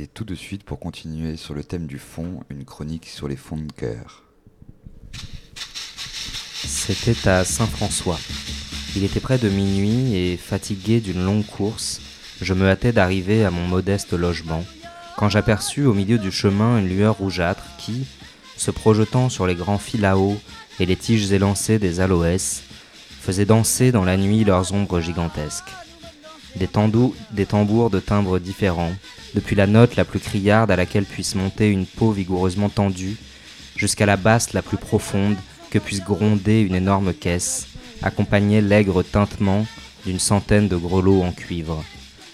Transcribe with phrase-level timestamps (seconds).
[0.00, 3.34] Et tout de suite, pour continuer sur le thème du fond, une chronique sur les
[3.34, 4.22] fonds de cœur.
[6.54, 8.20] C'était à Saint-François.
[8.94, 12.00] Il était près de minuit et, fatigué d'une longue course,
[12.40, 14.64] je me hâtais d'arriver à mon modeste logement,
[15.16, 18.06] quand j'aperçus au milieu du chemin une lueur rougeâtre qui,
[18.56, 20.40] se projetant sur les grands fils là-haut
[20.78, 22.62] et les tiges élancées des aloès,
[23.20, 25.72] faisait danser dans la nuit leurs ombres gigantesques.
[26.58, 26.68] Des,
[27.30, 28.92] des tambours de timbres différents,
[29.34, 33.16] depuis la note la plus criarde à laquelle puisse monter une peau vigoureusement tendue,
[33.76, 35.36] jusqu'à la basse la plus profonde
[35.70, 37.68] que puisse gronder une énorme caisse,
[38.02, 39.66] accompagnaient l'aigre tintement
[40.04, 41.84] d'une centaine de grelots en cuivre,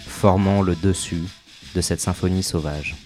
[0.06, 1.24] formant le dessus
[1.74, 2.96] de cette symphonie sauvage.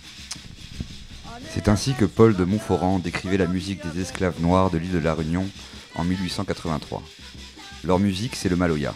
[1.53, 4.99] C'est ainsi que Paul de Montforan décrivait la musique des esclaves noirs de l'île de
[4.99, 5.49] la Réunion
[5.95, 7.03] en 1883.
[7.85, 8.95] Leur musique, c'est le maloya.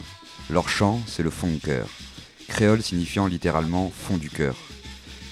[0.50, 1.86] Leur chant, c'est le fond de cœur.
[2.52, 4.54] Créole signifiant littéralement fond du cœur,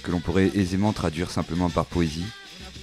[0.02, 2.24] que l'on pourrait aisément traduire simplement par poésie,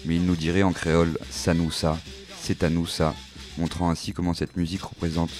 [0.05, 1.97] mais il nous dirait en créole ça nous ça,
[2.39, 3.15] c'est à nous ça,
[3.57, 5.31] montrant ainsi comment cette musique représente,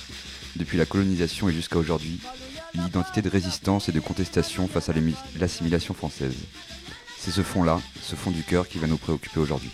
[0.55, 2.19] depuis la colonisation et jusqu'à aujourd'hui,
[2.73, 4.93] une identité de résistance et de contestation face à
[5.39, 6.35] l'assimilation française.
[7.19, 9.69] C'est ce fond-là, ce fond du cœur qui va nous préoccuper aujourd'hui.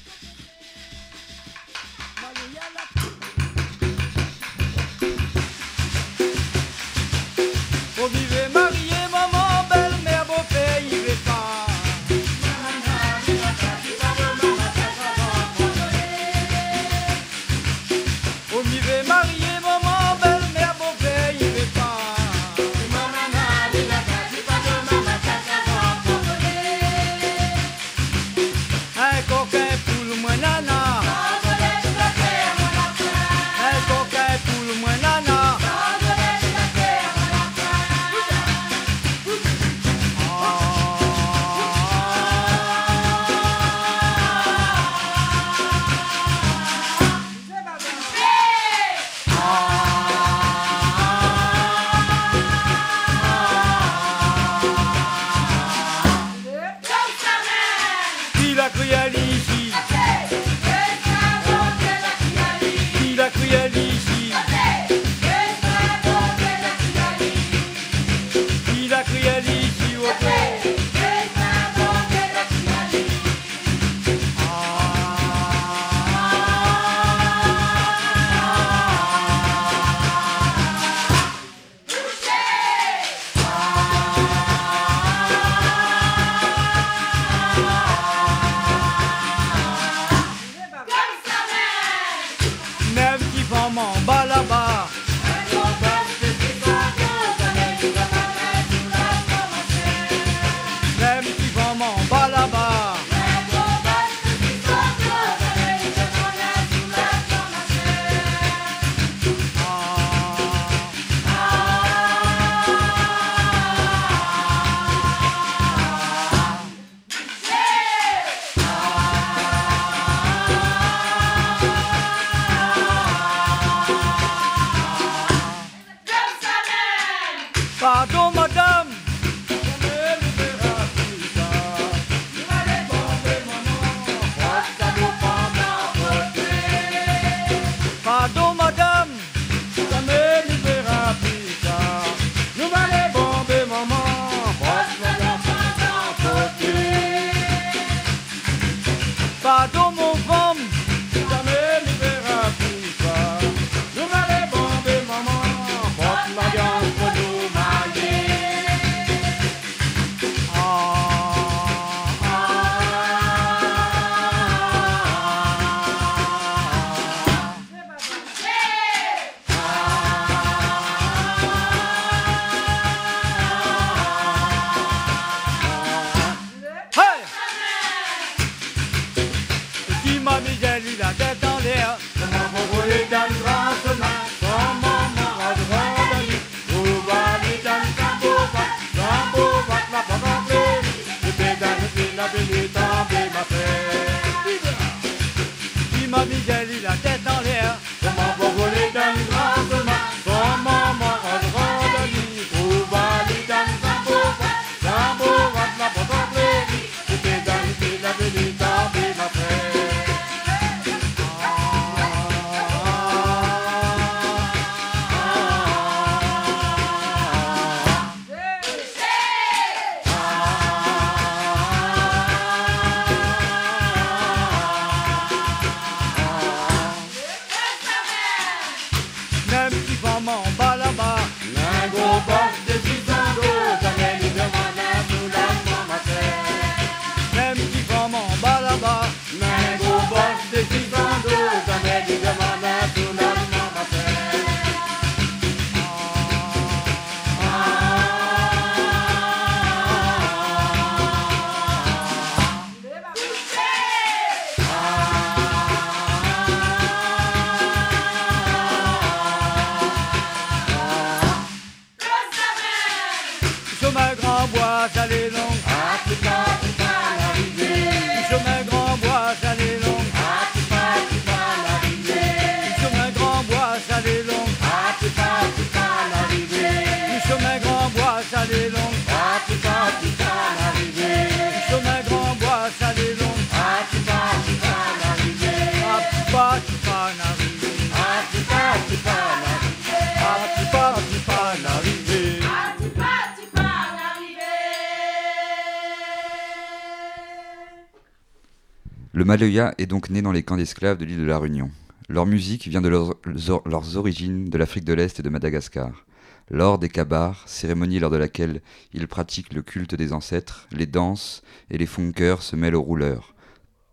[299.23, 301.71] Le Maloya est donc né dans les camps d'esclaves de l'île de la Réunion.
[302.09, 306.05] Leur musique vient de leurs, origines de l'Afrique de l'Est et de Madagascar.
[306.51, 311.41] Lors des kabars, cérémonie lors de laquelle ils pratiquent le culte des ancêtres, les danses
[311.69, 313.33] et les funkers se mêlent aux rouleurs,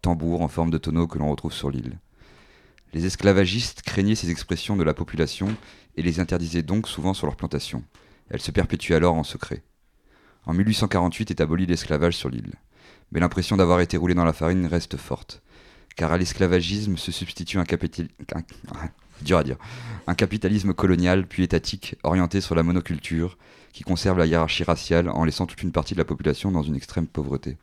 [0.02, 2.00] tambours en forme de tonneau que l'on retrouve sur l'île.
[2.92, 5.54] Les esclavagistes craignaient ces expressions de la population
[5.94, 7.84] et les interdisaient donc souvent sur leurs plantations.
[8.30, 9.62] Elles se perpétuent alors en secret.
[10.44, 12.56] En 1848 est aboli l'esclavage sur l'île.
[13.12, 15.42] Mais l'impression d'avoir été roulé dans la farine reste forte.
[15.96, 17.64] Car à l'esclavagisme se substitue un,
[20.06, 23.36] un capitalisme colonial puis étatique orienté sur la monoculture
[23.72, 26.76] qui conserve la hiérarchie raciale en laissant toute une partie de la population dans une
[26.76, 27.58] extrême pauvreté.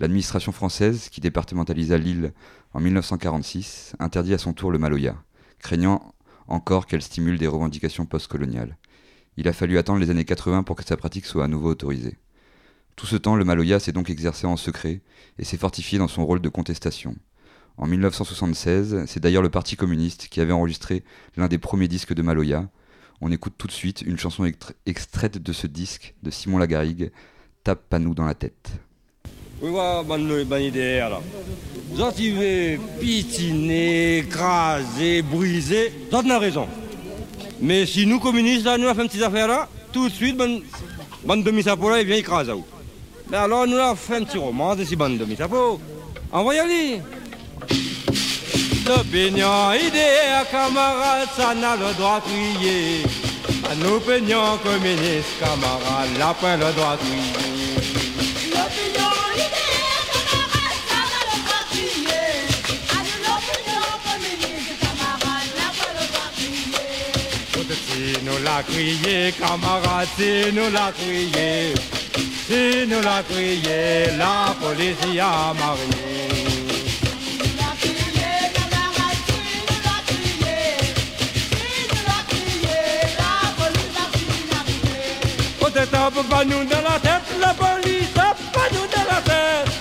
[0.00, 2.32] L'administration française, qui départementalisa l'île
[2.72, 5.16] en 1946, interdit à son tour le Maloya,
[5.58, 6.14] craignant
[6.46, 8.76] encore qu'elle stimule des revendications postcoloniales.
[9.36, 12.16] Il a fallu attendre les années 80 pour que sa pratique soit à nouveau autorisée.
[12.98, 15.02] Tout ce temps, le Maloya s'est donc exercé en secret
[15.38, 17.14] et s'est fortifié dans son rôle de contestation.
[17.76, 21.04] En 1976, c'est d'ailleurs le Parti communiste qui avait enregistré
[21.36, 22.68] l'un des premiers disques de Maloya.
[23.20, 24.50] On écoute tout de suite une chanson
[24.84, 27.12] extraite de ce disque de Simon Lagarigue,
[27.62, 28.72] Tape pas nous dans la tête.
[29.62, 31.22] Oui, voilà, bonne, bonne idée alors.
[32.98, 36.66] Pitiner, écraser, briser, vous avez raison.
[37.60, 40.36] Mais si nous communistes, là, nous avons fait une petite affaire là, tout de suite,
[40.36, 42.54] bonne demi-sapo là, il vient écraser.
[43.30, 45.80] Mais alors, nous avons fait un petit roman de ces bonnes demi-sapo.
[46.32, 47.02] Envoyez-les.
[48.86, 53.02] L'opinion, idée, camarade, ça n'a le droit de crier.
[53.70, 57.48] À nos opinions communistes, camarades, n'a pas le droit de crier.
[68.24, 71.74] nous l'a crié, camarade, si nous l'a crié,
[72.48, 76.08] si nous l'a crié, la police a marié.
[85.90, 89.77] Tape pas nous dans la tête, la police tape pas nous dans la tête.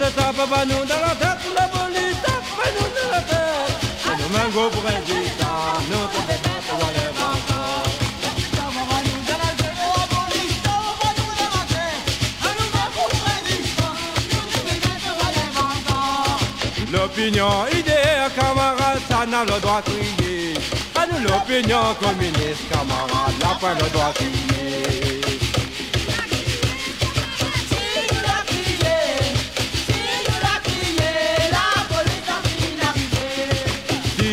[0.00, 2.42] Pas nous dans la tête, la police tape
[2.74, 3.80] nous dans la tête.
[4.18, 7.10] Nous mettre pour résistants, nous devons battre les
[16.92, 17.92] L'opinion idée,
[18.34, 20.54] camarade, ça n'a le droit de crier.
[20.96, 25.19] À nous l'opinion communiste, camarade, n'a pas le droit de crier.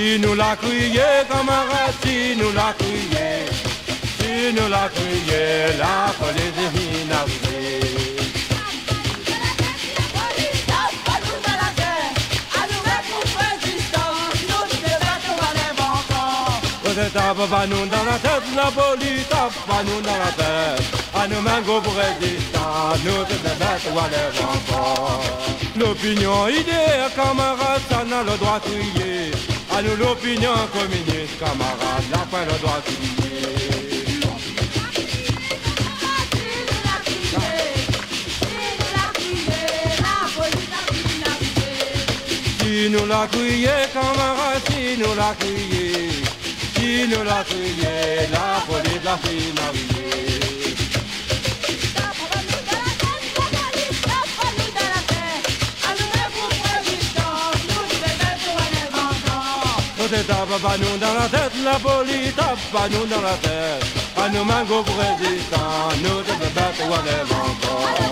[0.08, 3.44] Si nous l'a crié, camarade, si nous l'a crié,
[4.18, 7.58] si nous l'a crié, la police est inarrivée.
[17.14, 20.86] tape pas nous dans la tête, la police tape pas nous dans la tête.
[21.16, 25.22] À nous go pour résistants, nous te bêtes ou à les encore.
[25.76, 29.57] L'opinion idée, camarade, ça n'a le droit de crier.
[29.78, 33.28] À nous l'opinion communiste, camarade, la fin le droit crier.
[42.60, 46.10] Si nous l'a crié, camarade, si nous l'a crié.
[46.76, 50.57] Si nous l'a crié, la police l'a finalisé.
[60.10, 63.86] Pas nous dans la tête, la police tape nous dans la tête.
[64.16, 68.08] À nous mango pour résistants, nous devons battre ou encore.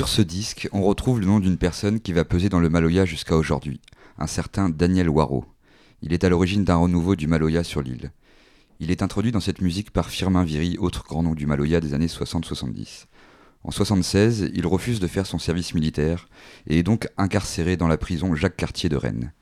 [0.00, 3.04] Sur ce disque, on retrouve le nom d'une personne qui va peser dans le Maloya
[3.04, 3.82] jusqu'à aujourd'hui,
[4.16, 5.44] un certain Daniel Waro.
[6.00, 8.10] Il est à l'origine d'un renouveau du Maloya sur l'île.
[8.78, 11.92] Il est introduit dans cette musique par Firmin Viry, autre grand nom du Maloya des
[11.92, 13.08] années 60-70.
[13.62, 16.28] En 76, il refuse de faire son service militaire
[16.66, 19.34] et est donc incarcéré dans la prison Jacques Cartier de Rennes.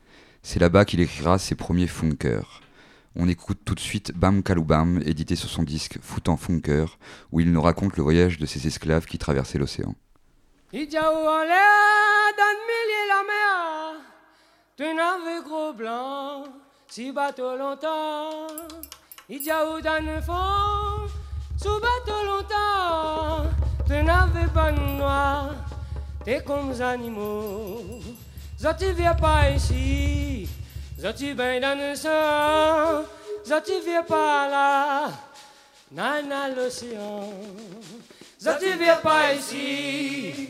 [0.43, 2.59] C'est là-bas qu'il écrira ses premiers funkers.
[3.15, 6.99] On écoute tout de suite Bam Kaloubam, édité sur son disque Foutant Funker,
[7.31, 9.95] où il nous raconte le voyage de ses esclaves qui traversaient l'océan.
[10.71, 13.95] Idiaou en l'air, dans le milieu la mer,
[14.77, 16.43] tu n'avais gros blanc,
[16.87, 18.45] si bateau longtemps.
[19.27, 21.09] Idiaou dans le fond,
[21.57, 23.49] sous bateau longtemps,
[23.87, 25.55] tu n'avais pas noir,
[26.23, 27.81] t'es comme les animaux.
[28.77, 30.47] Tu viens pas ici,
[31.17, 33.05] tu viens dans le sang,
[33.65, 35.07] tu viens pas là,
[35.91, 37.23] nana l'océan.
[38.39, 40.49] Tu viens pas ici,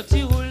[0.00, 0.49] ça t'y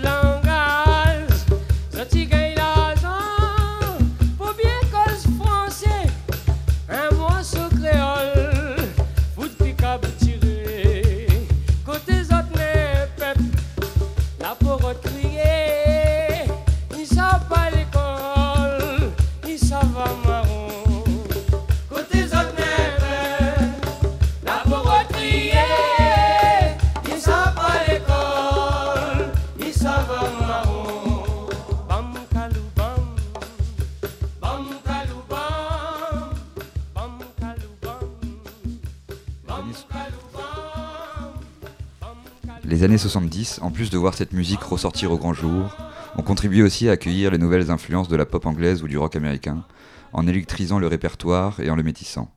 [43.00, 45.76] 70, en plus de voir cette musique ressortir au grand jour,
[46.18, 49.16] ont contribué aussi à accueillir les nouvelles influences de la pop anglaise ou du rock
[49.16, 49.64] américain,
[50.12, 52.30] en électrisant le répertoire et en le métissant.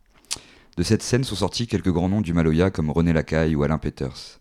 [0.77, 3.79] De cette scène sont sortis quelques grands noms du Maloya comme René Lacaille ou Alain
[3.79, 4.41] Peters.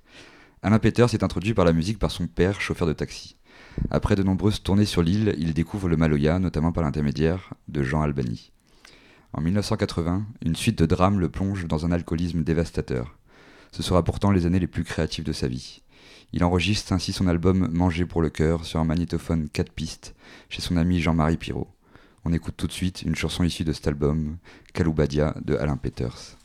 [0.61, 3.35] Alain Peters est introduit par la musique par son père, chauffeur de taxi.
[3.89, 8.03] Après de nombreuses tournées sur l'île, il découvre le Maloya, notamment par l'intermédiaire de Jean
[8.03, 8.51] Albany.
[9.33, 13.17] En 1980, une suite de drames le plonge dans un alcoolisme dévastateur.
[13.71, 15.81] Ce sera pourtant les années les plus créatives de sa vie.
[16.33, 20.15] Il enregistre ainsi son album Manger pour le cœur sur un magnétophone 4 pistes
[20.49, 21.67] chez son ami Jean-Marie Pirot.
[22.23, 24.37] On écoute tout de suite une chanson issue de cet album,
[24.73, 26.37] Kaloubadia de Alain Peters.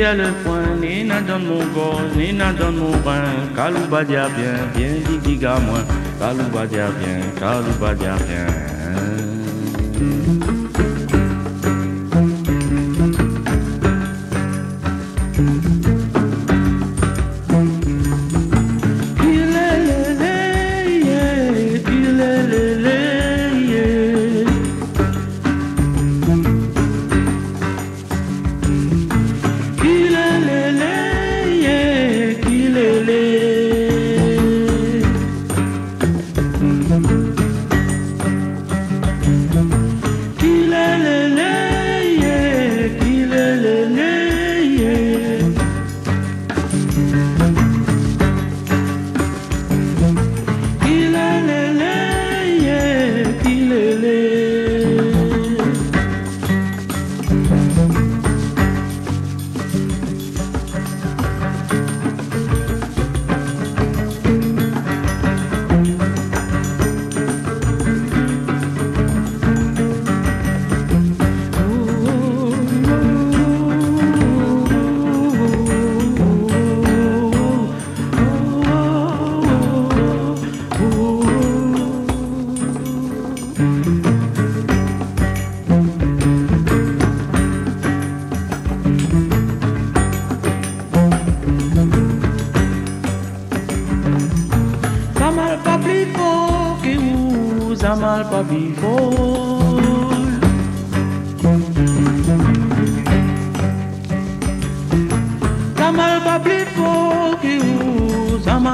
[0.00, 3.22] Ciel point, Nina donne mon gorge, Nina donne mon bain,
[3.54, 4.28] Kalouba bien,
[4.74, 5.80] bien, diga moi,
[6.18, 8.46] Kalouba dia bien, Kalouba dia bien.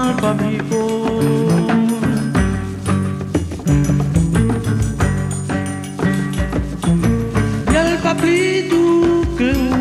[0.07, 1.67] alma abrigou.
[7.69, 9.77] Mi alba abrido, creu,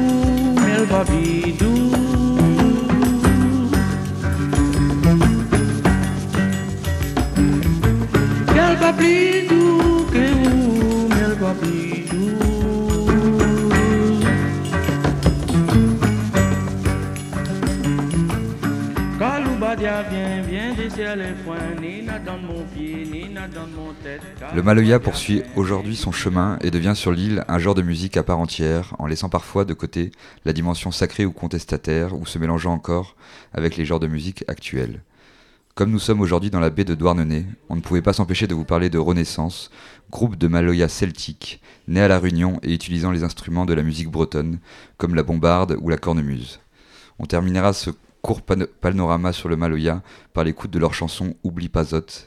[24.53, 28.23] Le Maloya poursuit aujourd'hui son chemin et devient sur l'île un genre de musique à
[28.23, 30.11] part entière, en laissant parfois de côté
[30.43, 33.15] la dimension sacrée ou contestataire, ou se mélangeant encore
[33.53, 35.03] avec les genres de musique actuels.
[35.73, 38.55] Comme nous sommes aujourd'hui dans la baie de Douarnenez, on ne pouvait pas s'empêcher de
[38.55, 39.71] vous parler de Renaissance,
[40.11, 44.09] groupe de Maloya celtique, né à La Réunion et utilisant les instruments de la musique
[44.09, 44.59] bretonne,
[44.97, 46.59] comme la bombarde ou la cornemuse.
[47.19, 47.91] On terminera ce
[48.25, 50.01] court panorama sur le Maloya
[50.33, 52.25] par l'écoute de leur chanson Oublie pas Zot,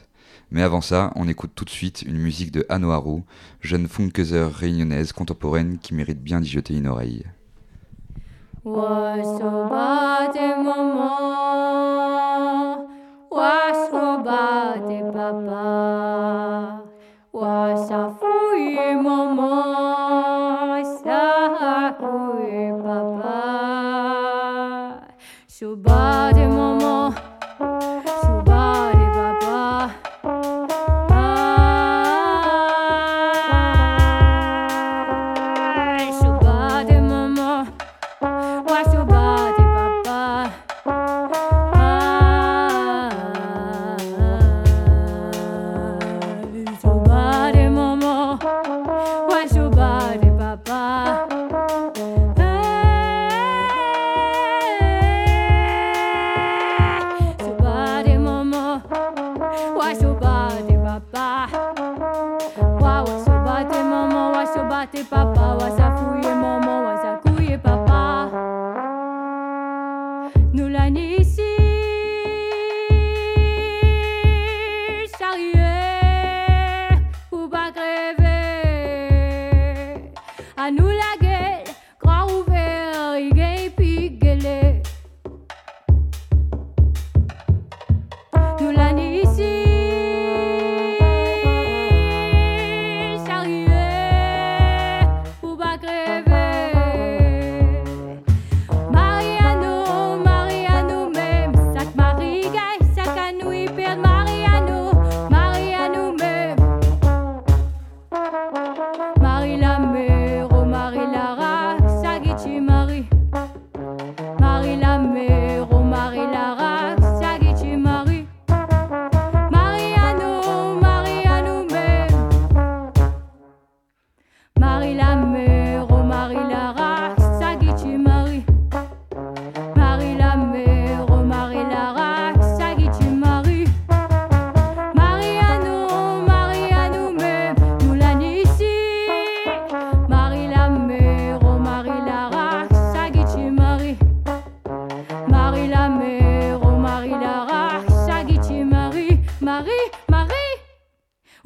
[0.49, 3.23] mais avant ça, on écoute tout de suite une musique de Haru,
[3.59, 7.25] jeune funkeuse réunionnaise contemporaine qui mérite bien d'y jeter une oreille.
[25.59, 26.08] Papa, wasa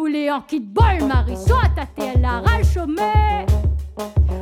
[0.04, 2.86] Où les hanquis de bol Marie soit à tel arrache au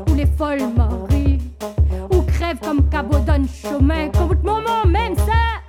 [0.10, 1.38] Où les folles Marie,
[2.12, 5.62] où crèvent comme cabot d'un chemin, comme tout moment même ça.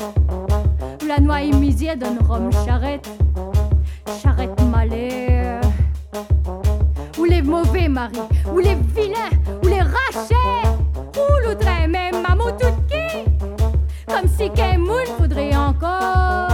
[1.02, 3.06] Où la noix est misère d'un rhum charrette,
[4.22, 5.60] charrette malais.
[7.18, 8.16] Où les mauvais Marie,
[8.50, 10.68] où les vilains, où les rachets,
[11.18, 13.30] où l'outre même maman tout qui.
[14.06, 16.51] Comme si qu'un moule faudrait encore.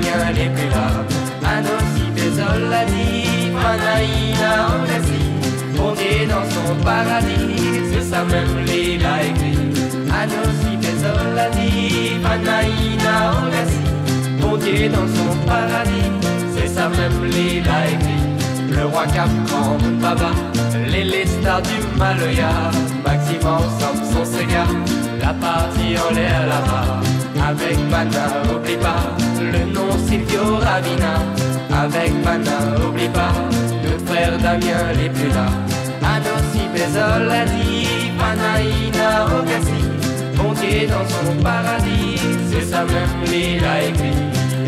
[0.00, 1.04] camioane prima
[1.44, 5.28] A nosi desolati, Panaïna en Asie
[5.76, 9.58] Fondée dans son paradis, c'est ça même les l'a écrit
[10.12, 16.12] A nosi desolati, Panaïna en Asie Fondée dans son paradis,
[16.54, 20.30] c'est ça même les l'a écrit Le roi Capran, Baba,
[20.86, 22.50] les, les stars du Maloya.
[23.04, 23.62] Maximan,
[24.12, 24.66] son Sega,
[25.20, 27.00] la partie en l'air là-bas.
[27.48, 31.14] Avec Bana, oublie pas le nom Silvio Ravina.
[31.70, 33.32] Avec Pana, oublie pas,
[33.84, 35.46] notre frère Damien n'est plus là.
[36.02, 37.86] Anossi Pesolati,
[38.18, 39.80] Panaïna Rocassi,
[40.36, 42.18] bon Dieu dans son paradis,
[42.50, 44.16] c'est ça même les l'a écrit.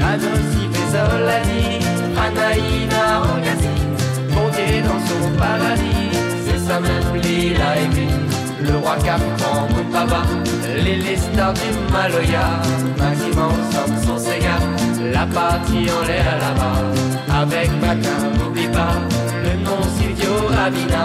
[0.00, 3.74] Anossi Pesolati, Panaïna Rocassi,
[4.30, 6.10] bon Dieu dans son paradis,
[6.46, 8.30] c'est ça même les l'a écrit
[8.62, 9.20] le roi Cap
[9.52, 9.66] en
[10.84, 12.60] les, les stars du Maloya,
[12.98, 14.18] Maximum Samson
[15.20, 17.42] la partie en l'air là-bas.
[17.42, 18.96] Avec Paquin, n'oublie pas
[19.44, 20.34] le nom Silvio
[20.66, 21.04] Avina.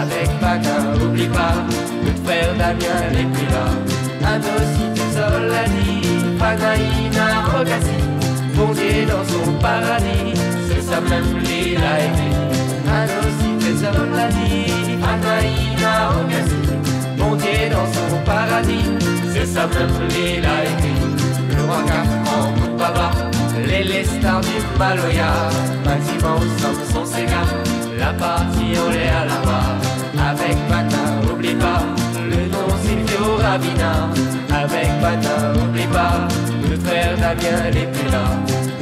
[0.00, 1.56] Avec Paquin, n'oublie pas
[2.04, 3.66] le frère Damien n'est plus là.
[4.22, 4.34] la
[5.14, 6.02] Solani,
[6.38, 7.98] Panaïna Rocassi,
[8.54, 10.34] fondé dans son paradis,
[10.68, 12.30] c'est ça même l'île a aimé.
[12.86, 13.02] la
[13.80, 14.52] Solani,
[15.02, 16.60] Panaïna Rocassi,
[17.18, 18.90] fondé dans son paradis,
[19.32, 20.48] c'est ça même l'île.
[21.56, 21.82] Le roi
[22.36, 23.27] en baba
[23.66, 25.32] les lestars du Maloya,
[25.84, 27.42] bâtiment où son Sega,
[27.98, 31.82] la partie on est à la barre, avec Pata, oublie pas,
[32.30, 34.08] le nom Silvio Ravina,
[34.50, 36.28] avec Pata, oublie pas,
[36.70, 38.24] le frère Damien les plus là,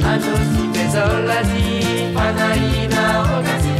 [0.05, 3.75] Anos Ipesolasi, Panaïna Rogasi,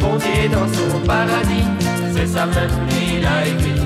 [0.00, 1.68] Bondier dans son paradis,
[2.14, 3.82] c'est ça même qu'il a écrit,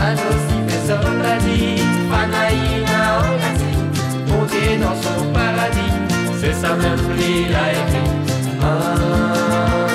[0.00, 3.72] Anos Ipesolasi, Panaïna Rogasi,
[4.26, 5.97] Bondier dans son paradis,
[6.40, 6.98] C'est sa même
[7.50, 8.62] like it.
[8.62, 9.87] Ah.